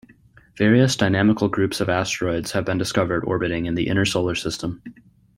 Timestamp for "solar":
4.03-4.33